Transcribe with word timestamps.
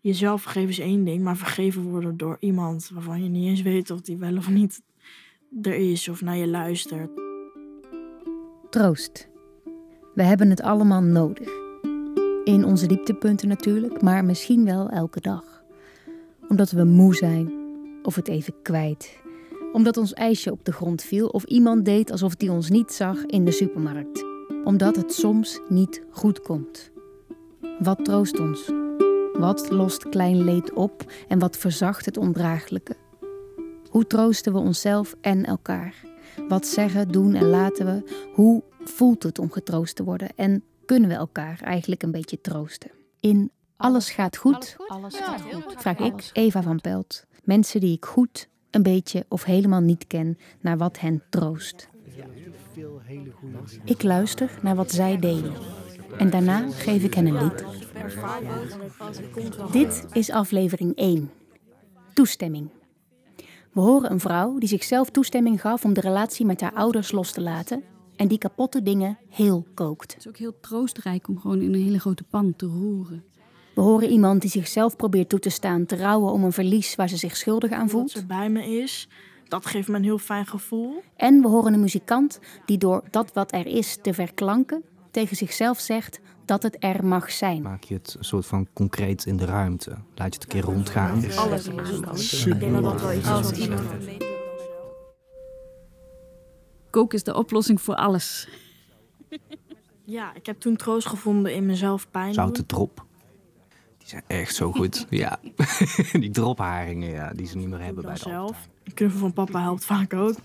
jezelf 0.00 0.42
vergeven 0.42 0.68
is 0.68 0.78
één 0.78 1.04
ding, 1.04 1.22
maar 1.22 1.36
vergeven 1.36 1.82
worden 1.82 2.16
door 2.16 2.36
iemand 2.40 2.90
waarvan 2.94 3.22
je 3.22 3.28
niet 3.28 3.48
eens 3.48 3.62
weet 3.62 3.90
of 3.90 4.00
die 4.00 4.16
wel 4.16 4.36
of 4.36 4.48
niet 4.48 4.82
er 5.62 5.74
is 5.74 6.08
of 6.08 6.20
naar 6.20 6.36
je 6.36 6.48
luistert. 6.48 7.10
Troost. 8.70 9.28
We 10.14 10.22
hebben 10.22 10.50
het 10.50 10.62
allemaal 10.62 11.02
nodig. 11.02 11.48
In 12.44 12.64
onze 12.64 12.86
dieptepunten 12.86 13.48
natuurlijk, 13.48 14.02
maar 14.02 14.24
misschien 14.24 14.64
wel 14.64 14.88
elke 14.88 15.20
dag. 15.20 15.62
Omdat 16.48 16.70
we 16.70 16.84
moe 16.84 17.14
zijn 17.14 17.52
of 18.02 18.14
het 18.14 18.28
even 18.28 18.54
kwijt. 18.62 19.18
Omdat 19.72 19.96
ons 19.96 20.12
ijsje 20.12 20.52
op 20.52 20.64
de 20.64 20.72
grond 20.72 21.02
viel 21.02 21.28
of 21.28 21.44
iemand 21.44 21.84
deed 21.84 22.10
alsof 22.10 22.34
hij 22.38 22.48
ons 22.48 22.70
niet 22.70 22.92
zag 22.92 23.24
in 23.26 23.44
de 23.44 23.52
supermarkt. 23.52 24.24
Omdat 24.64 24.96
het 24.96 25.12
soms 25.12 25.60
niet 25.68 26.02
goed 26.10 26.40
komt. 26.40 26.90
Wat 27.78 28.04
troost 28.04 28.40
ons? 28.40 28.72
Wat 29.40 29.70
lost 29.70 30.08
klein 30.08 30.44
leed 30.44 30.72
op 30.72 31.12
en 31.28 31.38
wat 31.38 31.56
verzacht 31.56 32.04
het 32.04 32.16
ondraaglijke? 32.16 32.96
Hoe 33.88 34.06
troosten 34.06 34.52
we 34.52 34.58
onszelf 34.58 35.14
en 35.20 35.44
elkaar? 35.44 35.94
Wat 36.48 36.66
zeggen, 36.66 37.08
doen 37.08 37.34
en 37.34 37.48
laten 37.48 37.86
we? 37.86 38.28
Hoe 38.34 38.62
voelt 38.84 39.22
het 39.22 39.38
om 39.38 39.50
getroost 39.50 39.96
te 39.96 40.04
worden? 40.04 40.28
En 40.36 40.64
kunnen 40.84 41.08
we 41.08 41.14
elkaar 41.14 41.60
eigenlijk 41.62 42.02
een 42.02 42.10
beetje 42.10 42.40
troosten? 42.40 42.90
In 43.20 43.50
Alles 43.76 44.10
gaat 44.10 44.36
goed, 44.36 44.76
Alles 44.86 45.16
gaat 45.16 45.40
goed. 45.40 45.74
vraag 45.76 45.98
ik, 45.98 46.30
Eva 46.32 46.62
van 46.62 46.80
Pelt, 46.80 47.24
mensen 47.44 47.80
die 47.80 47.96
ik 47.96 48.04
goed, 48.04 48.48
een 48.70 48.82
beetje 48.82 49.24
of 49.28 49.44
helemaal 49.44 49.80
niet 49.80 50.06
ken, 50.06 50.38
naar 50.60 50.78
wat 50.78 51.00
hen 51.00 51.22
troost. 51.30 51.88
Ik 53.84 54.02
luister 54.02 54.58
naar 54.62 54.76
wat 54.76 54.90
zij 54.92 55.18
delen. 55.18 55.52
En 56.18 56.30
daarna 56.30 56.70
geef 56.70 57.02
ik 57.02 57.14
hen 57.14 57.26
een 57.26 57.42
lied. 57.42 57.64
Dit 59.72 60.06
is 60.12 60.30
aflevering 60.30 60.96
1. 60.96 61.30
Toestemming. 62.14 62.68
We 63.72 63.80
horen 63.80 64.10
een 64.10 64.20
vrouw 64.20 64.58
die 64.58 64.68
zichzelf 64.68 65.10
toestemming 65.10 65.60
gaf 65.60 65.84
om 65.84 65.92
de 65.92 66.00
relatie 66.00 66.46
met 66.46 66.60
haar 66.60 66.72
ouders 66.72 67.12
los 67.12 67.32
te 67.32 67.40
laten 67.40 67.82
en 68.16 68.28
die 68.28 68.38
kapotte 68.38 68.82
dingen 68.82 69.18
heel 69.28 69.66
kookt. 69.74 70.12
Het 70.12 70.20
is 70.20 70.28
ook 70.28 70.36
heel 70.36 70.60
troostrijk 70.60 71.28
om 71.28 71.38
gewoon 71.38 71.60
in 71.60 71.74
een 71.74 71.82
hele 71.82 72.00
grote 72.00 72.22
pan 72.22 72.56
te 72.56 72.66
roeren. 72.66 73.24
We 73.74 73.80
horen 73.80 74.08
iemand 74.08 74.40
die 74.40 74.50
zichzelf 74.50 74.96
probeert 74.96 75.28
toe 75.28 75.38
te 75.38 75.50
staan 75.50 75.86
te 75.86 75.96
rouwen 75.96 76.32
om 76.32 76.44
een 76.44 76.52
verlies 76.52 76.94
waar 76.94 77.08
ze 77.08 77.16
zich 77.16 77.36
schuldig 77.36 77.70
aan 77.70 77.80
Dat 77.80 77.90
voelt. 77.90 78.10
ze 78.10 78.26
bij 78.26 78.50
me 78.50 78.64
is, 78.64 79.08
dat 79.48 79.66
geeft 79.66 79.88
me 79.88 79.96
een 79.96 80.04
heel 80.04 80.18
fijn 80.18 80.46
gevoel. 80.46 81.02
En 81.16 81.40
we 81.40 81.48
horen 81.48 81.72
een 81.72 81.80
muzikant 81.80 82.40
die 82.66 82.78
door 82.78 83.02
dat 83.10 83.32
wat 83.32 83.52
er 83.52 83.66
is 83.66 83.98
te 84.02 84.14
verklanken 84.14 84.82
tegen 85.10 85.36
zichzelf 85.36 85.80
zegt 85.80 86.20
dat 86.50 86.62
het 86.62 86.76
er 86.78 87.06
mag 87.06 87.30
zijn. 87.30 87.62
Maak 87.62 87.84
je 87.84 87.94
het 87.94 88.16
een 88.18 88.24
soort 88.24 88.46
van 88.46 88.68
concreet 88.72 89.26
in 89.26 89.36
de 89.36 89.44
ruimte. 89.44 89.90
Laat 89.90 90.34
je 90.34 90.40
het 90.40 90.42
een 90.42 90.48
keer 90.48 90.62
rondgaan. 90.62 91.24
Alles 91.36 91.68
iets 91.68 91.90
is 91.90 92.00
wat 92.44 93.58
Koken 96.90 97.18
is 97.18 97.24
de 97.24 97.34
oplossing 97.36 97.80
voor 97.80 97.94
alles. 97.94 98.48
Ja, 100.04 100.34
ik 100.34 100.46
heb 100.46 100.60
toen 100.60 100.76
troost 100.76 101.06
gevonden 101.06 101.54
in 101.54 101.66
mezelf 101.66 102.10
pijn 102.10 102.34
Zoute 102.34 102.66
drop. 102.66 103.04
Die 103.98 104.08
zijn 104.08 104.22
echt 104.26 104.54
zo 104.54 104.72
goed. 104.72 105.06
ja. 105.24 105.40
Die 106.12 106.30
dropharingen, 106.30 107.10
ja, 107.10 107.32
die 107.32 107.46
ze 107.46 107.56
niet 107.56 107.68
meer 107.68 107.80
hebben 107.80 108.04
bij 108.04 108.14
de 108.14 108.20
zelf. 108.20 108.68
Knuffel 108.94 109.18
van 109.18 109.32
papa 109.32 109.60
helpt 109.60 109.84
vaak 109.84 110.14
ook. 110.14 110.36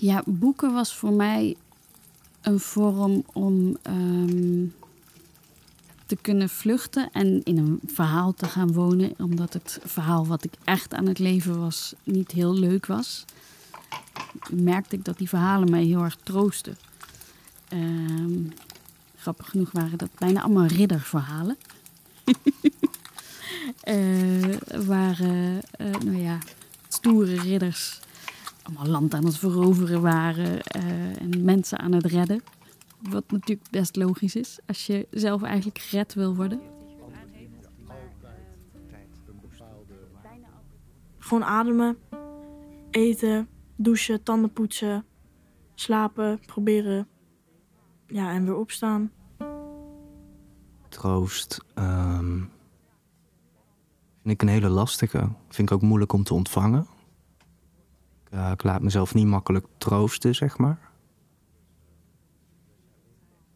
Ja, 0.00 0.22
boeken 0.26 0.72
was 0.72 0.94
voor 0.94 1.12
mij 1.12 1.56
een 2.40 2.60
vorm 2.60 3.24
om 3.32 3.76
ehm, 3.82 4.66
te 6.06 6.16
kunnen 6.20 6.48
vluchten 6.48 7.10
en 7.12 7.42
in 7.44 7.58
een 7.58 7.80
verhaal 7.86 8.34
te 8.34 8.46
gaan 8.46 8.72
wonen. 8.72 9.14
Omdat 9.16 9.52
het 9.52 9.80
verhaal 9.84 10.26
wat 10.26 10.44
ik 10.44 10.52
echt 10.64 10.94
aan 10.94 11.06
het 11.06 11.18
leven 11.18 11.60
was 11.60 11.94
niet 12.04 12.30
heel 12.30 12.54
leuk 12.54 12.86
was. 12.86 13.24
Merkte 14.50 14.96
ik 14.96 15.04
dat 15.04 15.18
die 15.18 15.28
verhalen 15.28 15.70
mij 15.70 15.84
heel 15.84 16.02
erg 16.02 16.16
troosten. 16.22 16.78
Ehm, 17.68 18.42
grappig 19.16 19.50
genoeg 19.50 19.72
waren 19.72 19.98
dat 19.98 20.10
bijna 20.18 20.42
allemaal 20.42 20.66
ridderverhalen. 20.66 21.56
Eh, 23.82 24.56
waren, 24.86 25.60
eh, 25.70 25.90
nou 25.90 26.22
ja, 26.22 26.38
stoere 26.88 27.40
ridders 27.40 28.00
allemaal 28.68 28.86
land 28.86 29.14
aan 29.14 29.24
het 29.24 29.38
veroveren 29.38 30.00
waren 30.02 30.62
eh, 30.62 31.20
en 31.22 31.44
mensen 31.44 31.78
aan 31.78 31.92
het 31.92 32.06
redden. 32.06 32.42
Wat 33.10 33.30
natuurlijk 33.30 33.70
best 33.70 33.96
logisch 33.96 34.36
is 34.36 34.58
als 34.66 34.86
je 34.86 35.06
zelf 35.10 35.42
eigenlijk 35.42 35.78
gered 35.78 36.14
wil 36.14 36.34
worden. 36.36 36.60
Gewoon 41.18 41.44
ademen, 41.44 41.98
eten, 42.90 43.48
douchen, 43.76 44.22
tanden 44.22 44.52
poetsen, 44.52 45.04
slapen, 45.74 46.40
proberen. 46.46 47.08
Ja, 48.06 48.32
en 48.32 48.44
weer 48.44 48.56
opstaan. 48.56 49.10
Troost. 50.88 51.64
ehm, 51.74 52.36
vind 54.22 54.34
ik 54.34 54.42
een 54.42 54.48
hele 54.48 54.68
lastige. 54.68 55.28
Vind 55.48 55.70
ik 55.70 55.76
ook 55.76 55.82
moeilijk 55.82 56.12
om 56.12 56.22
te 56.22 56.34
ontvangen. 56.34 56.86
Eh, 58.30 58.50
ik 58.50 58.62
laat 58.62 58.82
mezelf 58.82 59.14
niet 59.14 59.26
makkelijk 59.26 59.66
troosten, 59.78 60.34
zeg 60.34 60.58
maar. 60.58 60.78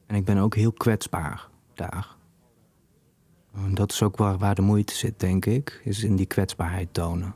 En 0.07 0.15
ik 0.15 0.25
ben 0.25 0.39
ook 0.39 0.55
heel 0.55 0.73
kwetsbaar 0.73 1.49
daar. 1.75 2.17
En 3.55 3.75
dat 3.75 3.93
is 3.93 4.03
ook 4.03 4.17
waar, 4.17 4.39
waar 4.39 4.55
de 4.55 4.63
moeite 4.63 4.95
zit, 4.95 5.21
denk 5.21 5.47
ik. 5.47 5.81
Is 5.85 6.03
in 6.03 6.17
die 6.17 6.27
kwetsbaarheid 6.27 6.95
tonen. 6.95 7.35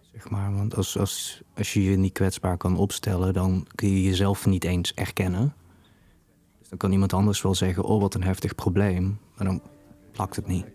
Zeg 0.00 0.30
maar, 0.30 0.54
want 0.54 0.76
als, 0.76 0.98
als, 0.98 1.42
als 1.56 1.72
je 1.72 1.82
je 1.82 1.96
niet 1.96 2.12
kwetsbaar 2.12 2.56
kan 2.56 2.76
opstellen... 2.76 3.32
dan 3.32 3.66
kun 3.74 3.88
je 3.88 4.02
jezelf 4.02 4.46
niet 4.46 4.64
eens 4.64 4.94
erkennen. 4.94 5.54
Dus 6.58 6.68
dan 6.68 6.78
kan 6.78 6.92
iemand 6.92 7.12
anders 7.12 7.42
wel 7.42 7.54
zeggen, 7.54 7.84
oh 7.84 8.00
wat 8.00 8.14
een 8.14 8.22
heftig 8.22 8.54
probleem. 8.54 9.18
Maar 9.36 9.46
dan 9.46 9.62
plakt 10.12 10.36
het 10.36 10.46
niet. 10.46 10.66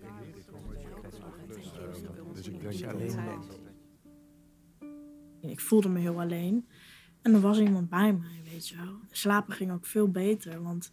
Ik 2.33 3.58
voelde 5.41 5.89
me 5.89 5.99
heel 5.99 6.19
alleen. 6.19 6.67
En 7.21 7.33
er 7.33 7.41
was 7.41 7.59
iemand 7.59 7.89
bij 7.89 8.13
mij, 8.13 8.41
weet 8.51 8.67
je 8.67 8.75
wel. 8.75 8.99
Slapen 9.11 9.53
ging 9.53 9.71
ook 9.71 9.85
veel 9.85 10.09
beter, 10.09 10.63
want... 10.63 10.91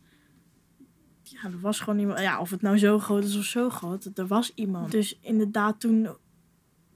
Ja, 1.22 1.44
er 1.44 1.60
was 1.60 1.80
gewoon 1.80 1.98
iemand... 1.98 2.18
Ja, 2.18 2.40
of 2.40 2.50
het 2.50 2.62
nou 2.62 2.78
zo 2.78 2.98
groot 2.98 3.24
is 3.24 3.36
of 3.36 3.44
zo 3.44 3.70
groot, 3.70 4.10
er 4.14 4.26
was 4.26 4.52
iemand. 4.54 4.90
Dus 4.90 5.18
inderdaad, 5.20 5.80
toen, 5.80 6.08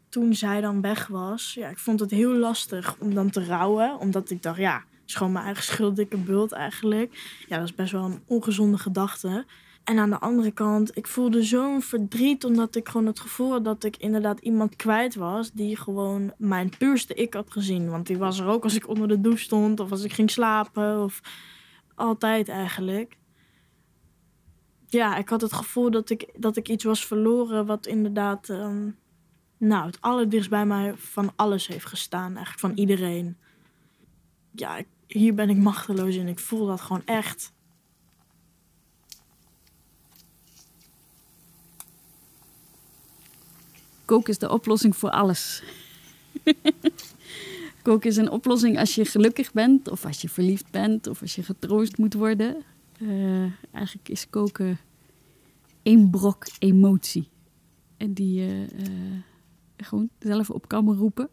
toen 0.09 0.35
zij 0.35 0.61
dan 0.61 0.81
weg 0.81 1.07
was... 1.07 1.55
Ja, 1.55 1.69
ik 1.69 1.79
vond 1.79 2.01
het 2.01 2.11
heel 2.11 2.35
lastig 2.35 2.97
om 2.99 3.15
dan 3.15 3.31
te 3.31 3.45
rouwen. 3.45 3.99
Omdat 3.99 4.31
ik 4.31 4.43
dacht, 4.43 4.59
ja, 4.59 4.77
het 4.77 5.09
is 5.09 5.15
gewoon 5.15 5.33
mijn 5.33 5.45
eigen 5.45 5.65
schuld, 5.65 5.97
dikke 5.97 6.17
bult 6.17 6.53
eigenlijk. 6.53 7.43
Ja, 7.49 7.57
dat 7.59 7.69
is 7.69 7.75
best 7.75 7.93
wel 7.93 8.05
een 8.05 8.23
ongezonde 8.27 8.79
gedachte. 8.79 9.47
En 9.85 9.99
aan 9.99 10.11
de 10.11 10.19
andere 10.19 10.51
kant, 10.51 10.97
ik 10.97 11.07
voelde 11.07 11.43
zo'n 11.43 11.83
verdriet 11.83 12.45
omdat 12.45 12.75
ik 12.75 12.89
gewoon 12.89 13.07
het 13.07 13.21
gevoel 13.21 13.51
had 13.51 13.65
dat 13.65 13.85
ik 13.85 13.97
inderdaad 13.97 14.41
iemand 14.41 14.77
kwijt 14.77 15.15
was 15.15 15.53
die 15.53 15.77
gewoon 15.77 16.33
mijn 16.37 16.73
puurste 16.79 17.15
ik 17.15 17.35
had 17.35 17.53
gezien. 17.53 17.91
Want 17.91 18.07
die 18.07 18.19
was 18.19 18.39
er 18.39 18.47
ook 18.47 18.65
als 18.65 18.75
ik 18.75 18.89
onder 18.89 19.09
de 19.09 19.21
douche 19.21 19.45
stond 19.45 19.81
of 19.81 19.91
als 19.91 20.05
ik 20.05 20.13
ging 20.13 20.31
slapen 20.31 21.03
of 21.03 21.21
altijd 21.95 22.49
eigenlijk. 22.49 23.19
Ja, 24.87 25.17
ik 25.17 25.29
had 25.29 25.41
het 25.41 25.53
gevoel 25.53 25.91
dat 25.91 26.11
ik, 26.11 26.29
dat 26.37 26.57
ik 26.57 26.69
iets 26.69 26.85
was 26.85 27.07
verloren 27.07 27.67
wat 27.67 27.87
inderdaad 27.87 28.49
ehm, 28.49 28.91
nou, 29.61 29.87
het 29.87 30.01
allerdichtst 30.01 30.51
bij 30.51 30.67
mij 30.67 30.95
van 30.97 31.33
alles 31.37 31.67
heeft 31.67 31.87
gestaan. 31.87 32.37
Eigenlijk 32.37 32.59
van 32.59 32.73
iedereen. 32.75 33.37
Ja, 34.51 34.83
hier 35.07 35.35
ben 35.35 35.51
ik 35.51 35.57
machteloos 35.57 36.17
in. 36.17 36.29
Ik 36.29 36.39
voel 36.39 36.67
dat 36.67 36.81
gewoon 36.81 37.03
echt. 37.05 37.53
Koken 44.11 44.31
is 44.31 44.39
de 44.39 44.51
oplossing 44.51 44.97
voor 44.97 45.11
alles. 45.11 45.63
Koken 47.83 48.11
is 48.11 48.17
een 48.17 48.31
oplossing 48.31 48.79
als 48.79 48.95
je 48.95 49.05
gelukkig 49.05 49.53
bent, 49.53 49.89
of 49.89 50.05
als 50.05 50.21
je 50.21 50.29
verliefd 50.29 50.71
bent, 50.71 51.07
of 51.07 51.21
als 51.21 51.35
je 51.35 51.43
getroost 51.43 51.99
moet 51.99 52.15
worden. 52.15 52.57
Eh, 52.99 53.43
eigenlijk 53.73 54.09
is 54.09 54.31
koken 54.31 54.79
één 55.83 56.11
brok 56.11 56.47
emotie. 56.59 57.29
En 57.97 58.13
die 58.13 58.41
je 58.41 58.67
eh, 58.77 58.87
gewoon 59.77 60.09
zelf 60.19 60.51
op 60.51 60.69
kan 60.69 60.95
roepen. 60.95 61.29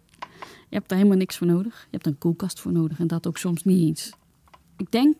Je 0.69 0.75
hebt 0.75 0.89
daar 0.89 0.97
helemaal 0.97 1.19
niks 1.19 1.37
voor 1.37 1.47
nodig. 1.47 1.81
Je 1.81 1.87
hebt 1.91 2.07
een 2.07 2.17
koelkast 2.17 2.59
voor 2.59 2.71
nodig 2.71 2.99
en 2.99 3.07
dat 3.07 3.27
ook 3.27 3.37
soms 3.37 3.63
niet 3.63 3.87
eens. 3.87 4.11
Ik 4.77 4.91
denk 4.91 5.15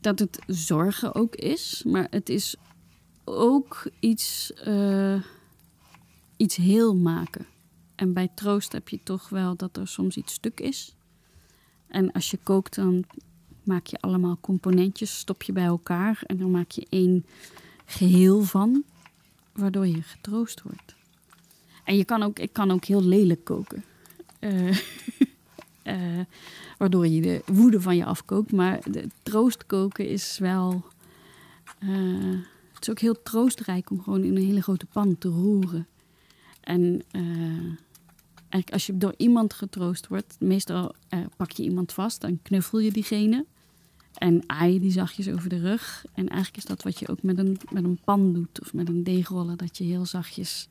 dat 0.00 0.18
het 0.18 0.38
zorgen 0.46 1.14
ook 1.14 1.34
is, 1.34 1.82
maar 1.86 2.06
het 2.10 2.28
is 2.28 2.56
ook 3.24 3.90
iets, 4.00 4.52
eh, 4.52 5.22
iets 6.38 6.56
heel 6.56 6.96
maken. 6.96 7.46
En 7.94 8.12
bij 8.12 8.28
troost 8.34 8.72
heb 8.72 8.88
je 8.88 9.00
toch 9.02 9.28
wel 9.28 9.56
dat 9.56 9.76
er 9.76 9.88
soms 9.88 10.16
iets 10.16 10.32
stuk 10.32 10.60
is. 10.60 10.94
En 11.86 12.12
als 12.12 12.30
je 12.30 12.38
kookt, 12.42 12.74
dan 12.74 13.04
maak 13.62 13.86
je 13.86 14.00
allemaal 14.00 14.38
componentjes, 14.40 15.18
stop 15.18 15.42
je 15.42 15.52
bij 15.52 15.64
elkaar 15.64 16.22
en 16.26 16.38
dan 16.38 16.50
maak 16.50 16.70
je 16.70 16.86
één 16.88 17.26
geheel 17.84 18.42
van, 18.42 18.84
waardoor 19.52 19.86
je 19.86 20.02
getroost 20.02 20.62
wordt. 20.62 20.96
En 21.84 21.96
je 21.96 22.04
kan 22.04 22.22
ook, 22.22 22.38
ik 22.38 22.52
kan 22.52 22.70
ook 22.70 22.84
heel 22.84 23.02
lelijk 23.02 23.44
koken. 23.44 23.84
Uh, 24.40 24.78
uh, 25.84 26.20
waardoor 26.78 27.06
je 27.06 27.20
de 27.20 27.42
woede 27.46 27.80
van 27.80 27.96
je 27.96 28.04
afkookt. 28.04 28.52
Maar 28.52 28.80
de 28.90 29.08
troost 29.22 29.66
koken 29.66 30.08
is 30.08 30.38
wel. 30.38 30.84
Uh, 31.82 32.38
het 32.72 32.82
is 32.82 32.90
ook 32.90 32.98
heel 32.98 33.22
troostrijk 33.22 33.90
om 33.90 34.02
gewoon 34.02 34.24
in 34.24 34.36
een 34.36 34.46
hele 34.46 34.62
grote 34.62 34.86
pan 34.86 35.18
te 35.18 35.28
roeren. 35.28 35.86
En 36.68 37.02
eigenlijk 38.38 38.72
als 38.72 38.86
je 38.86 38.98
door 38.98 39.14
iemand 39.16 39.52
getroost 39.52 40.06
wordt, 40.06 40.36
meestal 40.40 40.94
pak 41.36 41.50
je 41.50 41.62
iemand 41.62 41.92
vast, 41.92 42.20
dan 42.20 42.42
knuffel 42.42 42.78
je 42.78 42.92
diegene. 42.92 43.46
En 44.14 44.42
aai 44.46 44.72
je 44.72 44.80
die 44.80 44.90
zachtjes 44.90 45.28
over 45.28 45.48
de 45.48 45.58
rug. 45.58 46.04
En 46.12 46.28
eigenlijk 46.28 46.56
is 46.56 46.64
dat 46.64 46.82
wat 46.82 46.98
je 46.98 47.08
ook 47.08 47.22
met 47.22 47.38
een, 47.38 47.58
met 47.70 47.84
een 47.84 48.00
pan 48.04 48.32
doet 48.32 48.60
of 48.60 48.74
met 48.74 48.88
een 48.88 49.04
deegroller. 49.04 49.56
Dat 49.56 49.78
je 49.78 49.84
heel 49.84 50.06
zachtjes 50.06 50.68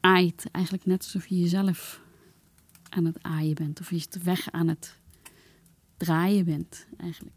aait. 0.00 0.46
Eigenlijk 0.50 0.86
net 0.86 1.02
alsof 1.02 1.26
je 1.26 1.40
jezelf 1.40 2.00
aan 2.88 3.04
het 3.04 3.22
aaien 3.22 3.54
bent. 3.54 3.80
Of 3.80 3.90
je 3.90 3.96
het 3.96 4.22
weg 4.22 4.50
aan 4.50 4.68
het 4.68 4.96
draaien 5.96 6.44
bent, 6.44 6.86
eigenlijk. 6.96 7.36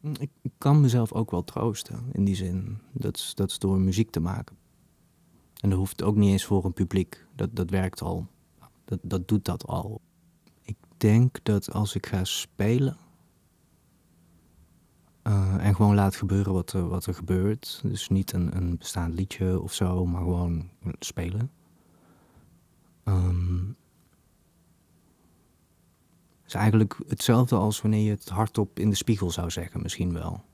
Ik 0.00 0.30
kan 0.58 0.80
mezelf 0.80 1.12
ook 1.12 1.30
wel 1.30 1.44
troosten, 1.44 2.04
in 2.12 2.24
die 2.24 2.34
zin. 2.34 2.78
Dat 2.92 3.16
is, 3.16 3.34
dat 3.34 3.56
door 3.58 3.78
muziek 3.78 4.10
te 4.10 4.20
maken. 4.20 4.56
En 5.60 5.70
dat 5.70 5.78
hoeft 5.78 6.02
ook 6.02 6.16
niet 6.16 6.30
eens 6.30 6.44
voor 6.44 6.64
een 6.64 6.72
publiek. 6.72 7.26
Dat, 7.34 7.56
dat 7.56 7.70
werkt 7.70 8.02
al. 8.02 8.26
Dat, 8.84 8.98
dat 9.02 9.28
doet 9.28 9.44
dat 9.44 9.66
al. 9.66 10.00
Ik 10.62 10.76
denk 10.96 11.38
dat 11.42 11.72
als 11.72 11.94
ik 11.94 12.06
ga 12.06 12.24
spelen... 12.24 12.96
Uh, 15.22 15.66
en 15.66 15.74
gewoon 15.74 15.94
laat 15.94 16.16
gebeuren 16.16 16.52
wat 16.52 16.72
er, 16.72 16.88
wat 16.88 17.06
er 17.06 17.14
gebeurt. 17.14 17.80
Dus 17.82 18.08
niet 18.08 18.32
een, 18.32 18.56
een 18.56 18.78
bestaand 18.78 19.14
liedje 19.14 19.60
of 19.60 19.72
zo, 19.72 20.06
maar 20.06 20.22
gewoon 20.22 20.68
spelen. 20.98 21.50
Um, 23.04 23.76
is 26.48 26.54
eigenlijk 26.54 26.96
hetzelfde 27.06 27.56
als 27.56 27.80
wanneer 27.80 28.04
je 28.04 28.10
het 28.10 28.28
hardop 28.28 28.78
in 28.78 28.90
de 28.90 28.96
spiegel 28.96 29.30
zou 29.30 29.50
zeggen, 29.50 29.82
misschien 29.82 30.12
wel. 30.12 30.44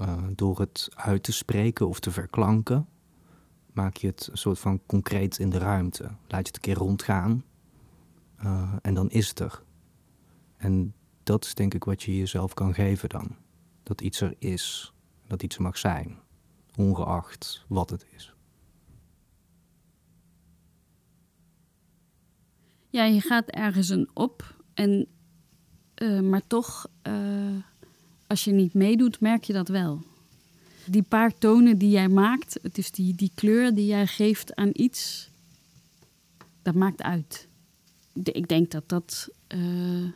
Uh, 0.00 0.24
door 0.34 0.60
het 0.60 0.88
uit 0.94 1.22
te 1.22 1.32
spreken 1.32 1.88
of 1.88 2.00
te 2.00 2.10
verklanken, 2.10 2.88
maak 3.72 3.96
je 3.96 4.06
het 4.06 4.28
een 4.30 4.38
soort 4.38 4.58
van 4.58 4.80
concreet 4.86 5.38
in 5.38 5.50
de 5.50 5.58
ruimte. 5.58 6.02
Laat 6.02 6.16
je 6.28 6.36
het 6.36 6.54
een 6.54 6.60
keer 6.60 6.74
rondgaan 6.76 7.44
uh, 8.44 8.72
en 8.82 8.94
dan 8.94 9.10
is 9.10 9.28
het 9.28 9.38
er. 9.38 9.62
En 10.56 10.94
dat 11.22 11.44
is 11.44 11.54
denk 11.54 11.74
ik 11.74 11.84
wat 11.84 12.02
je 12.02 12.16
jezelf 12.16 12.54
kan 12.54 12.74
geven 12.74 13.08
dan. 13.08 13.36
Dat 13.82 14.00
iets 14.00 14.20
er 14.20 14.34
is, 14.38 14.92
dat 15.26 15.42
iets 15.42 15.58
mag 15.58 15.78
zijn, 15.78 16.18
ongeacht 16.76 17.64
wat 17.68 17.90
het 17.90 18.06
is. 18.14 18.34
Ja, 22.90 23.04
je 23.04 23.20
gaat 23.20 23.48
ergens 23.48 23.88
een 23.88 24.10
op 24.14 24.56
en 24.74 25.08
uh, 26.02 26.20
maar 26.20 26.42
toch, 26.46 26.86
uh, 27.08 27.12
als 28.26 28.44
je 28.44 28.52
niet 28.52 28.74
meedoet, 28.74 29.20
merk 29.20 29.44
je 29.44 29.52
dat 29.52 29.68
wel. 29.68 30.02
Die 30.86 31.02
paar 31.02 31.38
tonen 31.38 31.78
die 31.78 31.90
jij 31.90 32.08
maakt, 32.08 32.58
het 32.62 32.78
is 32.78 32.90
die, 32.90 33.14
die 33.14 33.30
kleur 33.34 33.74
die 33.74 33.86
jij 33.86 34.06
geeft 34.06 34.54
aan 34.54 34.70
iets, 34.72 35.30
dat 36.62 36.74
maakt 36.74 37.02
uit. 37.02 37.48
Ik 38.22 38.48
denk 38.48 38.70
dat 38.70 38.88
dat 38.88 39.28
uh, 39.54 40.08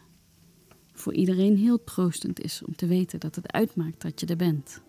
voor 0.93 1.14
iedereen 1.14 1.56
heel 1.56 1.85
troostend 1.85 2.40
is 2.40 2.62
om 2.67 2.76
te 2.76 2.87
weten 2.87 3.20
dat 3.20 3.35
het 3.35 3.52
uitmaakt 3.52 4.02
dat 4.02 4.20
je 4.20 4.26
er 4.26 4.37
bent. 4.37 4.81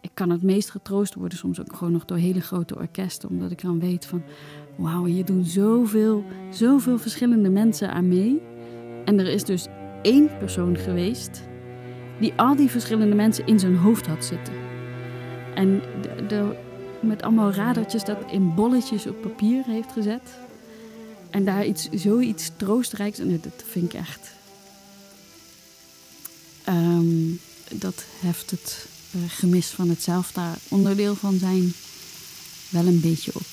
Ik 0.00 0.10
kan 0.14 0.30
het 0.30 0.42
meest 0.42 0.70
getroost 0.70 1.14
worden 1.14 1.38
soms 1.38 1.60
ook 1.60 1.76
gewoon 1.76 1.92
nog 1.92 2.04
door 2.04 2.16
hele 2.16 2.40
grote 2.40 2.76
orkesten, 2.76 3.28
omdat 3.28 3.50
ik 3.50 3.62
dan 3.62 3.80
weet 3.80 4.06
van, 4.06 4.22
wauw, 4.76 5.04
hier 5.04 5.24
doen 5.24 5.44
zoveel, 5.44 6.24
zoveel 6.50 6.98
verschillende 6.98 7.50
mensen 7.50 7.92
aan 7.92 8.08
mee. 8.08 8.51
En 9.04 9.18
er 9.18 9.28
is 9.28 9.44
dus 9.44 9.66
één 10.02 10.38
persoon 10.38 10.76
geweest 10.76 11.42
die 12.18 12.32
al 12.36 12.56
die 12.56 12.70
verschillende 12.70 13.14
mensen 13.14 13.46
in 13.46 13.58
zijn 13.58 13.76
hoofd 13.76 14.06
had 14.06 14.24
zitten. 14.24 14.54
En 15.54 15.82
de, 16.28 16.56
met 17.00 17.22
allemaal 17.22 17.52
radertjes 17.52 18.04
dat 18.04 18.18
in 18.30 18.54
bolletjes 18.54 19.06
op 19.06 19.20
papier 19.20 19.64
heeft 19.64 19.92
gezet. 19.92 20.22
En 21.30 21.44
daar 21.44 21.66
iets, 21.66 21.88
zoiets 21.90 22.50
troostrijks. 22.56 23.18
En 23.18 23.40
dat 23.42 23.62
vind 23.70 23.92
ik 23.92 24.00
echt. 24.00 24.30
Um, 26.68 27.40
dat 27.72 28.04
heft 28.20 28.50
het 28.50 28.86
uh, 29.16 29.22
gemis 29.28 29.66
van 29.66 29.88
het 29.88 30.02
zelf 30.02 30.32
daar 30.32 30.56
onderdeel 30.68 31.14
van 31.14 31.38
zijn 31.38 31.72
wel 32.68 32.86
een 32.86 33.00
beetje 33.00 33.30
op. 33.34 33.46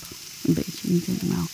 Een 0.43 0.53
beetje, 0.53 0.89
niet 0.89 1.05
helemaal. 1.05 1.45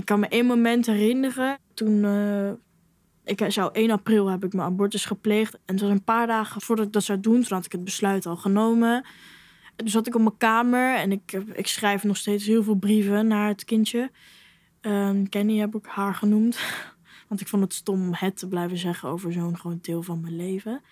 Ik 0.00 0.06
kan 0.06 0.20
me 0.20 0.28
één 0.28 0.46
moment 0.46 0.86
herinneren. 0.86 1.58
Toen. 1.74 2.04
Uh, 2.04 2.50
ik 3.24 3.44
zou 3.48 3.70
1 3.72 3.90
april 3.90 4.26
heb 4.26 4.44
ik 4.44 4.52
mijn 4.52 4.68
abortus 4.68 5.04
gepleegd. 5.04 5.54
En 5.54 5.60
het 5.74 5.80
was 5.80 5.90
een 5.90 6.04
paar 6.04 6.26
dagen 6.26 6.60
voordat 6.60 6.86
ik 6.86 6.92
dat 6.92 7.02
zou 7.02 7.20
doen. 7.20 7.42
Toen 7.42 7.56
had 7.56 7.64
ik 7.64 7.72
het 7.72 7.84
besluit 7.84 8.26
al 8.26 8.36
genomen. 8.36 8.94
En 8.94 9.76
toen 9.76 9.88
zat 9.88 10.06
ik 10.06 10.14
op 10.14 10.20
mijn 10.20 10.36
kamer. 10.36 10.96
En 10.96 11.12
ik, 11.12 11.32
ik 11.52 11.66
schrijf 11.66 12.04
nog 12.04 12.16
steeds 12.16 12.46
heel 12.46 12.62
veel 12.62 12.74
brieven 12.74 13.26
naar 13.26 13.48
het 13.48 13.64
kindje. 13.64 14.10
Um, 14.80 15.28
Kenny 15.28 15.58
heb 15.58 15.74
ik 15.74 15.86
haar 15.86 16.14
genoemd. 16.14 16.58
Want 17.28 17.40
ik 17.40 17.48
vond 17.48 17.62
het 17.62 17.74
stom 17.74 18.02
om 18.02 18.14
het 18.14 18.36
te 18.36 18.48
blijven 18.48 18.78
zeggen 18.78 19.08
over 19.08 19.32
zo'n 19.32 19.58
gewoon 19.58 19.78
deel 19.82 20.02
van 20.02 20.20
mijn 20.20 20.36
leven. 20.36 20.82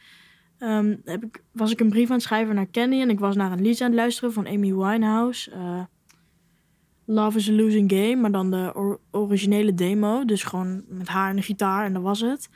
Um, 0.59 1.01
heb 1.05 1.25
ik, 1.25 1.43
was 1.53 1.71
ik 1.71 1.81
een 1.81 1.91
brief 1.91 2.09
aan 2.09 2.15
het 2.15 2.23
schrijven 2.23 2.55
naar 2.55 2.67
Kenny. 2.67 3.01
En 3.01 3.11
ik 3.11 3.19
was 3.19 3.37
naar 3.37 3.53
een 3.53 3.63
lied 3.63 3.81
aan 3.81 3.87
het 3.87 3.97
luisteren 3.97 4.33
van 4.33 4.47
Amy 4.47 4.75
Winehouse. 4.75 5.51
Uh, 5.51 5.81
Love 7.11 7.39
is 7.39 7.49
a 7.49 7.53
Losing 7.53 7.93
Game, 7.93 8.17
maar 8.17 8.33
dan 8.33 8.51
de 8.51 8.73
or 8.75 9.01
originele 9.11 9.75
demo. 9.75 10.25
Dus 10.25 10.43
gewoon 10.43 10.85
met 10.89 11.09
haar 11.09 11.31
en 11.31 11.37
de 11.37 11.43
gitaar 11.43 11.85
en 11.85 11.93
dat 11.93 12.03
was 12.03 12.21
het. 12.21 12.49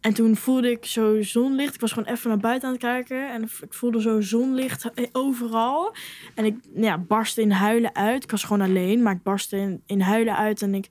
En 0.00 0.14
toen 0.14 0.36
voelde 0.36 0.70
ik 0.70 0.84
zo 0.84 1.22
zonlicht. 1.22 1.74
Ik 1.74 1.80
was 1.80 1.92
gewoon 1.92 2.12
even 2.12 2.28
naar 2.28 2.38
buiten 2.38 2.68
aan 2.68 2.74
het 2.74 2.82
kijken. 2.82 3.32
En 3.32 3.42
ik 3.42 3.74
voelde 3.74 4.00
zo 4.00 4.20
zonlicht 4.20 4.90
overal. 5.12 5.94
En 6.34 6.44
ik 6.44 6.56
ja, 6.74 6.98
barstte 6.98 7.40
in 7.40 7.50
huilen 7.50 7.94
uit. 7.94 8.22
Ik 8.22 8.30
was 8.30 8.44
gewoon 8.44 8.68
alleen, 8.68 9.02
maar 9.02 9.14
ik 9.14 9.22
barstte 9.22 9.80
in, 9.86 10.00
huilen 10.00 10.36
uit. 10.36 10.62
En 10.62 10.74
ik 10.74 10.88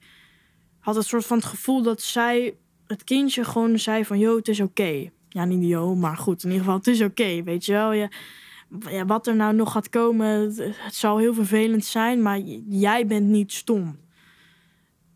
had 0.79 0.95
het 0.95 1.05
soort 1.05 1.25
van 1.25 1.37
het 1.37 1.45
gevoel 1.45 1.81
dat 1.81 2.01
zij, 2.01 2.55
het 2.87 3.03
kindje, 3.03 3.43
gewoon 3.43 3.79
zei 3.79 4.05
van... 4.05 4.19
Yo, 4.19 4.35
het 4.35 4.47
is 4.47 4.59
oké. 4.59 5.09
Ja, 5.29 5.45
niet 5.45 5.69
yo, 5.69 5.95
maar 5.95 6.17
goed. 6.17 6.43
In 6.43 6.49
ieder 6.49 6.63
geval, 6.63 6.77
het 6.77 6.87
is 6.87 7.01
oké, 7.01 7.43
weet 7.43 7.65
je 7.65 7.71
wel. 7.71 7.93
Je, 7.93 8.09
ja, 8.79 9.05
wat 9.05 9.27
er 9.27 9.35
nou 9.35 9.55
nog 9.55 9.71
gaat 9.71 9.89
komen, 9.89 10.27
het, 10.27 10.57
het 10.77 10.95
zal 10.95 11.17
heel 11.17 11.33
vervelend 11.33 11.85
zijn, 11.85 12.21
maar 12.21 12.39
jij 12.69 13.07
bent 13.07 13.27
niet 13.27 13.51
stom. 13.51 13.97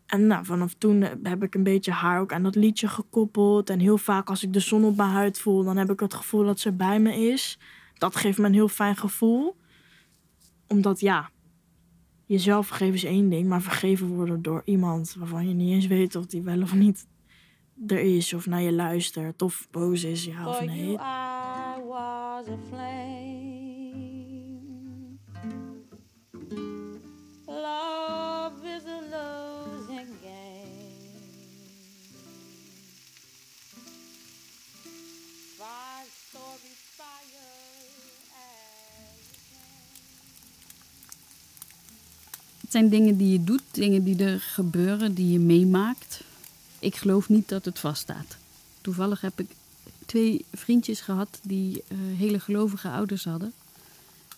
En 0.06 0.26
nou, 0.26 0.44
vanaf 0.44 0.74
toen 0.74 1.00
heb 1.22 1.42
ik 1.42 1.54
een 1.54 1.62
beetje 1.62 1.92
haar 1.92 2.20
ook 2.20 2.32
aan 2.32 2.42
dat 2.42 2.54
liedje 2.54 2.88
gekoppeld. 2.88 3.70
En 3.70 3.78
heel 3.78 3.98
vaak 3.98 4.28
als 4.28 4.42
ik 4.42 4.52
de 4.52 4.60
zon 4.60 4.84
op 4.84 4.96
mijn 4.96 5.08
huid 5.08 5.38
voel, 5.38 5.64
dan 5.64 5.76
heb 5.76 5.90
ik 5.90 6.00
het 6.00 6.14
gevoel 6.14 6.44
dat 6.44 6.60
ze 6.60 6.72
bij 6.72 7.00
me 7.00 7.14
is. 7.14 7.58
Dat 7.94 8.16
geeft 8.16 8.38
me 8.38 8.46
een 8.46 8.52
heel 8.52 8.68
fijn 8.68 8.96
gevoel. 8.96 9.56
Omdat 10.66 11.00
ja, 11.00 11.30
jezelf 12.26 12.66
vergeven 12.66 12.94
is 12.94 13.04
één 13.04 13.28
ding, 13.28 13.48
maar 13.48 13.62
vergeven 13.62 14.06
worden 14.06 14.42
door 14.42 14.62
iemand 14.64 15.14
waarvan 15.18 15.48
je 15.48 15.54
niet 15.54 15.72
eens 15.72 15.86
weet 15.86 16.16
of 16.16 16.26
die 16.26 16.42
wel 16.42 16.62
of 16.62 16.74
niet 16.74 17.06
er 17.86 17.98
is, 17.98 18.32
of 18.32 18.46
naar 18.46 18.62
je 18.62 18.72
luistert, 18.72 19.42
of 19.42 19.68
boos 19.70 20.04
is, 20.04 20.24
ja 20.24 20.48
of 20.48 20.64
nee. 20.64 20.98
Het 42.70 42.78
zijn 42.78 42.90
dingen 42.90 43.16
die 43.16 43.32
je 43.32 43.44
doet, 43.44 43.62
dingen 43.70 44.04
die 44.04 44.24
er 44.24 44.40
gebeuren, 44.40 45.14
die 45.14 45.32
je 45.32 45.38
meemaakt. 45.38 46.24
Ik 46.78 46.96
geloof 46.96 47.28
niet 47.28 47.48
dat 47.48 47.64
het 47.64 47.78
vaststaat. 47.78 48.36
Toevallig 48.80 49.20
heb 49.20 49.40
ik 49.40 49.50
twee 50.06 50.44
vriendjes 50.52 51.00
gehad 51.00 51.40
die 51.42 51.82
uh, 51.88 51.98
hele 52.18 52.40
gelovige 52.40 52.88
ouders 52.88 53.24
hadden. 53.24 53.52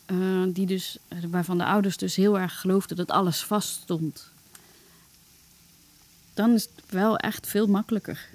Uh, 0.06 0.44
die 0.48 0.66
dus, 0.66 0.98
waarvan 1.30 1.58
de 1.58 1.64
ouders 1.64 1.96
dus 1.96 2.16
heel 2.16 2.38
erg 2.38 2.60
geloofden 2.60 2.96
dat 2.96 3.10
alles 3.10 3.42
vaststond. 3.42 4.30
Dan 6.34 6.54
is 6.54 6.62
het 6.62 6.90
wel 6.90 7.16
echt 7.16 7.46
veel 7.46 7.66
makkelijker, 7.66 8.28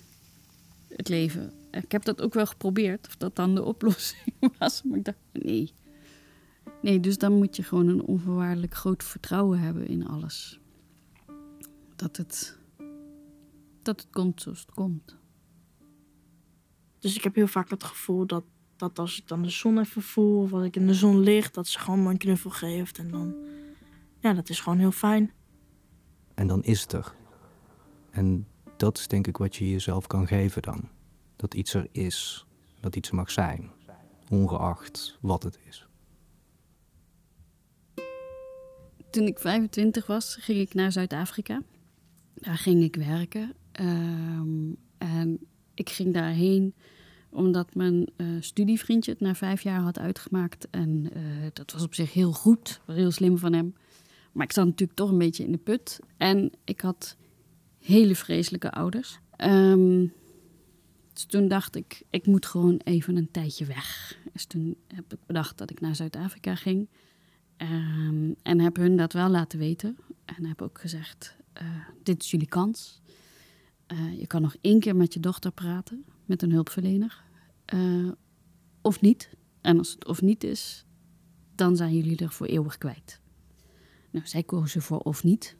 het 0.87 1.09
leven. 1.09 1.53
Ik 1.71 1.91
heb 1.91 2.03
dat 2.03 2.21
ook 2.21 2.33
wel 2.33 2.45
geprobeerd, 2.45 3.07
of 3.07 3.15
dat 3.15 3.35
dan 3.35 3.55
de 3.55 3.63
oplossing 3.63 4.33
was. 4.59 4.81
Maar 4.83 4.97
ik 4.97 5.05
dacht, 5.05 5.17
nee. 5.31 5.71
Nee, 6.87 6.99
dus 6.99 7.17
dan 7.17 7.33
moet 7.33 7.55
je 7.55 7.63
gewoon 7.63 7.87
een 7.87 8.03
onvoorwaardelijk 8.03 8.73
groot 8.73 9.03
vertrouwen 9.03 9.59
hebben 9.59 9.87
in 9.87 10.07
alles. 10.07 10.59
dat 11.95 12.17
het, 12.17 12.57
dat 13.81 14.01
het 14.01 14.09
komt 14.09 14.41
zoals 14.41 14.59
het 14.59 14.71
komt. 14.71 15.17
Dus 16.99 17.15
ik 17.15 17.23
heb 17.23 17.35
heel 17.35 17.47
vaak 17.47 17.69
het 17.69 17.83
gevoel 17.83 18.25
dat, 18.25 18.43
dat 18.75 18.99
als 18.99 19.17
ik 19.17 19.27
dan 19.27 19.41
de 19.41 19.49
zon 19.49 19.79
even 19.79 20.01
voel... 20.01 20.41
of 20.41 20.53
als 20.53 20.63
ik 20.63 20.75
in 20.75 20.87
de 20.87 20.93
zon 20.93 21.19
lig, 21.19 21.51
dat 21.51 21.67
ze 21.67 21.79
gewoon 21.79 22.03
me 22.03 22.09
een 22.09 22.17
knuffel 22.17 22.49
geeft. 22.49 22.97
En 22.97 23.11
dan... 23.11 23.35
Ja, 24.19 24.33
dat 24.33 24.49
is 24.49 24.59
gewoon 24.59 24.79
heel 24.79 24.91
fijn. 24.91 25.31
En 26.33 26.47
dan 26.47 26.63
is 26.63 26.81
het 26.81 26.91
er. 26.91 27.13
En 28.09 28.47
dat 28.77 28.97
is 28.97 29.07
denk 29.07 29.27
ik 29.27 29.37
wat 29.37 29.55
je 29.55 29.69
jezelf 29.69 30.07
kan 30.07 30.27
geven 30.27 30.61
dan. 30.61 30.89
Dat 31.35 31.53
iets 31.53 31.73
er 31.73 31.87
is. 31.91 32.45
Dat 32.79 32.95
iets 32.95 33.09
er 33.09 33.15
mag 33.15 33.31
zijn. 33.31 33.71
Ongeacht 34.29 35.17
wat 35.21 35.43
het 35.43 35.59
is. 35.67 35.86
Toen 39.09 39.27
ik 39.27 39.39
25 39.39 40.05
was, 40.05 40.35
ging 40.35 40.59
ik 40.59 40.73
naar 40.73 40.91
Zuid-Afrika. 40.91 41.61
Daar 42.33 42.57
ging 42.57 42.83
ik 42.83 42.95
werken. 42.95 43.53
Ehm, 43.71 44.71
en 44.97 45.39
ik 45.73 45.89
ging 45.89 46.13
daarheen 46.13 46.73
omdat 47.29 47.75
mijn 47.75 48.09
eh, 48.15 48.27
studievriendje 48.39 49.11
het 49.11 49.19
na 49.19 49.35
vijf 49.35 49.61
jaar 49.61 49.79
had 49.79 49.99
uitgemaakt. 49.99 50.67
En 50.69 51.09
eh, 51.13 51.21
dat 51.53 51.71
was 51.71 51.83
op 51.83 51.93
zich 51.93 52.13
heel 52.13 52.31
goed, 52.31 52.81
heel 52.85 53.11
slim 53.11 53.37
van 53.37 53.53
hem. 53.53 53.75
Maar 54.31 54.45
ik 54.45 54.51
zat 54.51 54.65
natuurlijk 54.65 54.97
toch 54.97 55.09
een 55.09 55.17
beetje 55.17 55.43
in 55.43 55.51
de 55.51 55.57
put. 55.57 55.99
En 56.17 56.51
ik 56.63 56.81
had 56.81 57.17
hele 57.79 58.15
vreselijke 58.15 58.71
ouders. 58.71 59.19
Ehm, 59.35 60.05
dus 61.13 61.25
toen 61.25 61.47
dacht 61.47 61.75
ik, 61.75 62.01
ik 62.09 62.25
moet 62.25 62.45
gewoon 62.45 62.81
even 62.83 63.15
een 63.15 63.31
tijdje 63.31 63.65
weg. 63.65 64.17
Dus 64.33 64.45
toen 64.45 64.75
heb 64.87 65.13
ik 65.13 65.19
bedacht 65.25 65.57
dat 65.57 65.69
ik 65.69 65.79
naar 65.79 65.95
Zuid-Afrika 65.95 66.55
ging. 66.55 66.87
Ehm, 67.57 68.31
en 68.41 68.59
heb 68.59 68.75
hun 68.75 68.97
dat 68.97 69.13
wel 69.13 69.29
laten 69.29 69.59
weten. 69.59 69.97
En 70.25 70.45
heb 70.45 70.61
ook 70.61 70.79
gezegd, 70.79 71.35
eh, 71.53 71.65
dit 72.03 72.23
is 72.23 72.31
jullie 72.31 72.47
kans. 72.47 73.01
Eh, 73.87 74.19
je 74.19 74.27
kan 74.27 74.41
nog 74.41 74.55
één 74.61 74.79
keer 74.79 74.95
met 74.95 75.13
je 75.13 75.19
dochter 75.19 75.51
praten, 75.51 76.05
met 76.25 76.41
een 76.41 76.51
hulpverlener. 76.51 77.23
Eh, 77.65 78.11
of 78.81 79.01
niet. 79.01 79.29
En 79.61 79.77
als 79.77 79.91
het 79.91 80.05
of 80.05 80.21
niet 80.21 80.43
is, 80.43 80.85
dan 81.55 81.75
zijn 81.75 81.95
jullie 81.95 82.17
er 82.17 82.31
voor 82.31 82.47
eeuwig 82.47 82.77
kwijt. 82.77 83.21
Nou, 84.11 84.27
zij 84.27 84.43
kozen 84.43 84.81
voor 84.81 84.99
of 84.99 85.23
niet. 85.23 85.55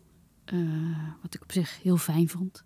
wat 1.22 1.34
ik 1.34 1.42
op 1.42 1.51
zich 1.51 1.82
heel 1.82 1.98
fijn 1.98 2.30
vond. 2.30 2.63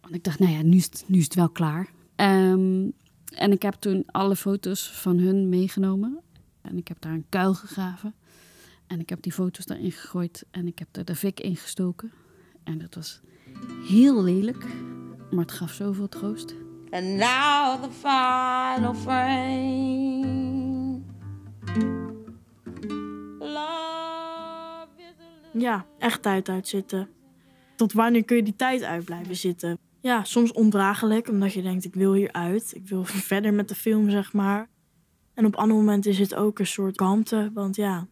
Want 0.00 0.14
ik 0.14 0.24
dacht, 0.24 0.38
nou 0.38 0.52
ja, 0.52 0.62
nu 0.62 0.76
is 0.76 0.84
het, 0.84 1.04
nu 1.06 1.18
is 1.18 1.24
het 1.24 1.34
wel 1.34 1.48
klaar. 1.50 1.92
Ehm, 2.16 2.90
en 3.34 3.52
ik 3.52 3.62
heb 3.62 3.74
toen 3.74 4.04
alle 4.06 4.36
foto's 4.36 4.90
van 4.92 5.18
hun 5.18 5.48
meegenomen. 5.48 6.20
En 6.60 6.76
ik 6.76 6.88
heb 6.88 7.00
daar 7.00 7.12
een 7.12 7.26
kuil 7.28 7.54
gegraven. 7.54 8.14
En 8.92 9.00
ik 9.00 9.08
heb 9.08 9.22
die 9.22 9.32
foto's 9.32 9.64
daarin 9.64 9.92
gegooid. 9.92 10.44
En 10.50 10.66
ik 10.66 10.78
heb 10.78 10.88
er 10.96 11.04
de 11.04 11.14
fik 11.14 11.40
in 11.40 11.56
gestoken. 11.56 12.12
En 12.64 12.78
dat 12.78 12.94
was 12.94 13.20
heel 13.88 14.22
lelijk. 14.22 14.66
Maar 15.30 15.44
het 15.44 15.52
gaf 15.52 15.72
zoveel 15.72 16.08
troost. 16.08 16.54
And 16.90 17.04
now 17.04 17.82
the 17.82 17.90
final 17.90 18.94
frame. 18.94 20.30
Ja, 25.52 25.86
echt 25.98 26.22
tijd 26.22 26.48
uitzitten. 26.48 27.08
Tot 27.76 27.92
wanneer 27.92 28.24
kun 28.24 28.36
je 28.36 28.42
die 28.42 28.56
tijd 28.56 28.82
uit 28.82 29.04
blijven 29.04 29.36
zitten? 29.36 29.78
Ja, 30.00 30.24
soms 30.24 30.52
ondraaglijk, 30.52 31.28
omdat 31.28 31.52
je 31.52 31.62
denkt, 31.62 31.84
ik 31.84 31.94
wil 31.94 32.12
hieruit. 32.12 32.72
Ik 32.74 32.88
wil 32.88 33.04
verder 33.30 33.54
met 33.54 33.68
de 33.68 33.74
film, 33.74 34.10
zeg 34.10 34.32
maar. 34.32 34.68
En 35.34 35.46
op 35.46 35.56
andere 35.56 35.80
momenten 35.80 36.10
is 36.10 36.18
het 36.18 36.34
ook 36.34 36.58
een 36.58 36.66
soort 36.66 36.96
kalmte. 36.96 37.50
Want 37.54 37.76
ja, 37.76 38.06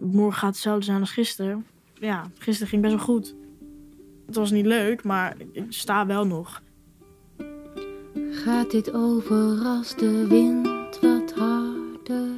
morgen 0.00 0.38
gaat 0.38 0.50
hetzelfde 0.50 0.84
zijn 0.84 1.00
als 1.00 1.12
gisteren. 1.12 1.66
Ja, 1.94 2.30
gisteren 2.38 2.68
ging 2.68 2.82
best 2.82 2.94
wel 2.94 3.04
goed. 3.04 3.34
Het 4.26 4.34
was 4.34 4.50
niet 4.50 4.66
leuk, 4.66 5.04
maar 5.04 5.36
ik 5.52 5.64
sta 5.68 6.06
wel 6.06 6.26
nog. 6.26 6.62
Gaat 8.30 8.70
dit 8.70 8.92
over 8.92 9.64
als 9.64 9.96
de 9.96 10.26
wind 10.26 10.98
wat 11.00 11.32
harder 11.32 12.28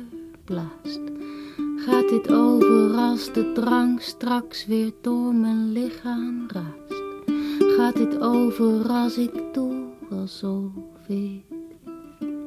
blaast? 0.45 1.00
Gaat 1.76 2.09
dit 2.09 2.33
over 2.33 2.95
als 2.95 3.33
de 3.33 3.52
drang 3.52 4.02
straks 4.02 4.67
weer 4.67 4.93
door 5.00 5.35
mijn 5.35 5.73
lichaam 5.73 6.47
raast? 6.49 7.02
Gaat 7.76 7.97
dit 7.97 8.21
over 8.21 8.88
als 8.88 9.19
ik 9.19 9.43
doe 9.52 9.85
alsof 10.11 10.73
ik 11.09 11.45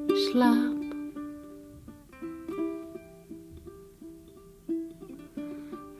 slaap? 0.07 0.80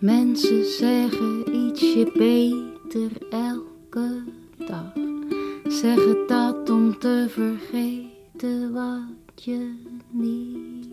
Mensen 0.01 0.65
zeggen 0.65 1.55
ietsje 1.55 2.11
beter 2.13 3.11
elke 3.29 4.23
dag. 4.57 4.93
Zeggen 5.67 6.17
dat 6.27 6.69
om 6.69 6.99
te 6.99 7.25
vergeten 7.29 8.73
wat 8.73 9.43
je 9.43 9.73
niet 10.09 10.87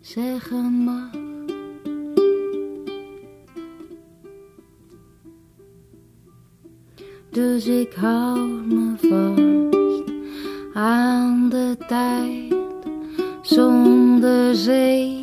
zeggen 0.00 0.72
mag. 0.72 1.10
Dus 7.30 7.66
ik 7.66 7.92
hou 7.92 8.48
me 8.48 8.94
vast 8.96 10.12
aan 10.74 11.48
de 11.48 11.76
tijd 11.86 12.54
zonder 13.42 14.54
zekerheid 14.54 15.19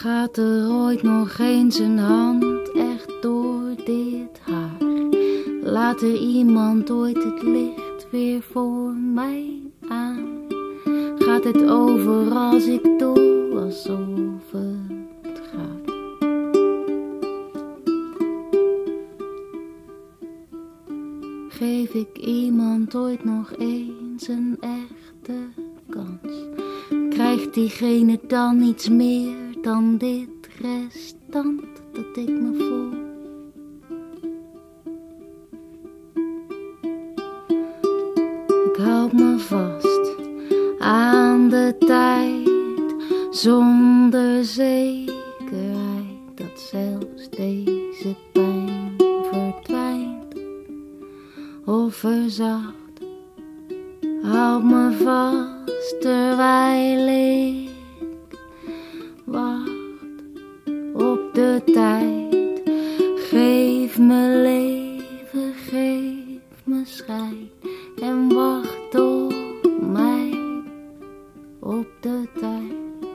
Gaat 0.00 0.36
er 0.36 0.70
ooit 0.70 1.02
nog 1.02 1.38
eens 1.38 1.78
een 1.78 1.98
hand 1.98 2.72
echt 2.72 3.12
door 3.20 3.74
dit 3.84 4.40
haar? 4.40 4.88
Laat 5.62 6.02
er 6.02 6.16
iemand 6.16 6.90
ooit 6.90 7.24
het 7.24 7.42
licht 7.42 8.06
weer 8.10 8.42
voor 8.42 8.92
mij 8.94 9.60
aan? 9.88 10.46
Gaat 11.18 11.44
het 11.44 11.68
over 11.68 12.32
als 12.32 12.66
ik 12.66 12.98
doe 12.98 13.50
alsof 13.64 14.52
het 15.22 15.40
gaat? 15.52 15.94
Geef 21.48 21.94
ik 21.94 22.18
iemand 22.18 22.94
ooit 22.94 23.24
nog 23.24 23.52
eens 23.58 24.28
een 24.28 24.56
echte 24.60 25.38
kans? 25.90 26.44
Krijgt 27.10 27.54
diegene 27.54 28.20
dan 28.26 28.62
iets 28.62 28.88
meer 28.88 29.39
dan 29.62 29.98
dit 29.98 30.48
restant 30.60 31.62
dat 31.92 32.16
ik 32.16 32.28
me 32.28 32.54
voel? 32.58 33.08
Ik 38.64 38.76
houd 38.76 39.12
me 39.12 39.38
vast 39.38 40.16
aan 40.78 41.48
de 41.48 41.76
tijd 41.78 42.94
zonder 43.30 44.44
zekerheid 44.44 45.16
dat 46.34 46.60
zelfs 46.60 47.30
deze 47.30 48.14
pijn 48.32 48.94
verdwijnt 49.30 50.34
of 51.64 51.94
verzacht. 51.94 52.74
Houd 54.22 54.62
me 54.62 54.96
vast 55.04 56.00
terwijl 56.00 57.08
ik 57.08 57.69
de 61.64 61.72
tijd. 61.72 62.62
Geef 63.16 63.98
me 63.98 64.40
leven, 64.42 65.54
geef 65.54 66.64
me 66.64 66.82
schijn 66.84 67.50
en 68.02 68.32
wacht 68.34 68.94
op 68.94 69.34
mij 69.80 70.38
op 71.58 71.86
de 72.00 72.28
tijd. 72.40 73.12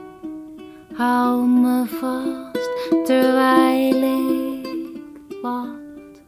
Hou 0.92 1.46
me 1.46 1.84
vast 1.86 3.04
terwijl 3.04 4.02
ik 4.02 4.66
wacht. 5.42 6.22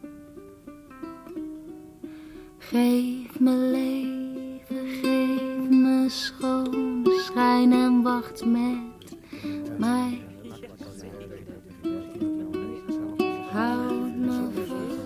Geef 2.59 3.41
me 3.41 3.57
leven, 3.57 4.87
geef 5.03 5.69
me 5.71 6.05
schoon 6.09 7.07
schijn 7.17 7.73
en 7.73 8.03
wacht 8.03 8.45
met 8.45 9.17
mij. 9.79 10.28
houd 13.59 14.17
me 14.17 14.51
vast. 14.67 14.97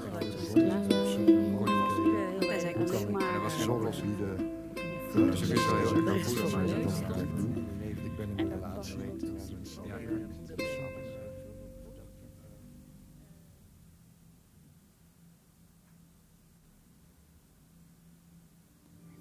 Dat 3.13 3.43
was 3.43 3.55
geen 3.55 3.71
oplossing. 3.71 4.19
Ik 5.15 5.45
wist 5.45 5.53
heel 5.53 5.77
erg 5.77 5.93
dat 5.93 5.97
er 5.97 6.57
maar 6.57 6.67
dat 6.67 6.87
is 6.87 7.01
Ik 8.05 8.17
ben 8.17 8.29
in 8.37 8.49
de. 8.49 8.61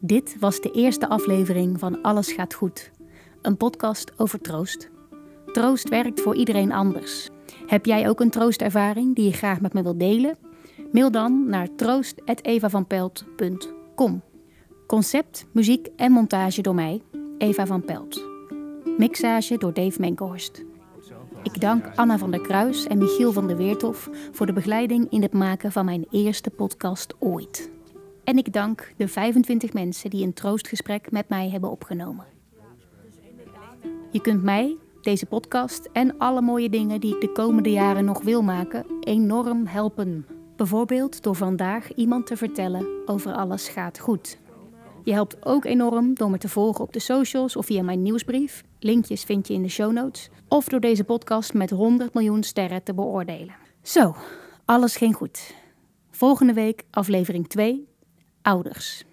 Dit 0.03 0.39
was 0.39 0.61
de 0.61 0.71
eerste 0.71 1.09
aflevering 1.09 1.79
van 1.79 2.01
Alles 2.01 2.31
gaat 2.31 2.53
goed, 2.53 2.91
een 3.41 3.57
podcast 3.57 4.11
over 4.17 4.41
troost. 4.41 4.89
Troost 5.45 5.89
werkt 5.89 6.21
voor 6.21 6.35
iedereen 6.35 6.71
anders. 6.71 7.29
Heb 7.67 7.85
jij 7.85 8.09
ook 8.09 8.19
een 8.19 8.29
troostervaring 8.29 9.15
die 9.15 9.25
je 9.25 9.33
graag 9.33 9.61
met 9.61 9.73
me 9.73 9.83
wilt 9.83 9.99
delen? 9.99 10.37
Mail 10.91 11.11
dan 11.11 11.49
naar 11.49 11.75
troost.evavanpelt.com. 11.75 14.21
Concept, 14.87 15.45
muziek 15.51 15.87
en 15.95 16.11
montage 16.11 16.61
door 16.61 16.75
mij, 16.75 17.01
Eva 17.37 17.65
van 17.65 17.85
Pelt. 17.85 18.29
Mixage 18.97 19.57
door 19.57 19.73
Dave 19.73 19.99
Menkhorst. 19.99 20.63
Ik 21.43 21.61
dank 21.61 21.85
Anna 21.95 22.17
van 22.17 22.31
der 22.31 22.41
Kruis 22.41 22.87
en 22.87 22.97
Michiel 22.97 23.31
van 23.31 23.47
der 23.47 23.57
Weertof 23.57 24.09
voor 24.31 24.45
de 24.45 24.53
begeleiding 24.53 25.09
in 25.09 25.21
het 25.21 25.33
maken 25.33 25.71
van 25.71 25.85
mijn 25.85 26.05
eerste 26.09 26.49
podcast 26.49 27.13
ooit. 27.19 27.71
En 28.23 28.37
ik 28.37 28.53
dank 28.53 28.93
de 28.97 29.07
25 29.07 29.73
mensen 29.73 30.09
die 30.09 30.25
een 30.25 30.33
troostgesprek 30.33 31.11
met 31.11 31.29
mij 31.29 31.49
hebben 31.49 31.71
opgenomen. 31.71 32.25
Je 34.11 34.21
kunt 34.21 34.43
mij, 34.43 34.77
deze 35.03 35.25
podcast 35.25 35.89
en 35.93 36.17
alle 36.17 36.41
mooie 36.41 36.69
dingen 36.69 36.99
die 36.99 37.15
ik 37.15 37.21
de 37.21 37.31
komende 37.31 37.71
jaren 37.71 38.05
nog 38.05 38.21
wil 38.21 38.41
maken, 38.41 38.85
enorm 38.99 39.65
helpen. 39.65 40.25
Bijvoorbeeld 40.55 41.23
door 41.23 41.35
vandaag 41.35 41.93
iemand 41.93 42.25
te 42.25 42.37
vertellen 42.37 42.87
over 43.05 43.33
alles 43.33 43.67
gaat 43.67 43.99
goed. 43.99 44.39
Je 45.03 45.13
helpt 45.13 45.45
ook 45.45 45.65
enorm 45.65 46.13
door 46.13 46.29
me 46.29 46.37
te 46.37 46.49
volgen 46.49 46.83
op 46.83 46.93
de 46.93 46.99
socials 46.99 47.55
of 47.55 47.65
via 47.65 47.83
mijn 47.83 48.01
nieuwsbrief. 48.01 48.63
Linkjes 48.79 49.23
vind 49.23 49.47
je 49.47 49.53
in 49.53 49.61
de 49.61 49.69
show 49.69 49.91
notes. 49.91 50.29
Of 50.47 50.67
door 50.67 50.79
deze 50.79 51.03
podcast 51.03 51.53
met 51.53 51.69
100 51.69 52.13
miljoen 52.13 52.43
sterren 52.43 52.83
te 52.83 52.93
beoordelen. 52.93 53.55
Zo, 53.81 54.15
alles 54.65 54.95
ging 54.95 55.15
goed. 55.15 55.53
Volgende 56.11 56.53
week 56.53 56.83
aflevering 56.89 57.47
2, 57.47 57.87
Ouders. 58.41 59.05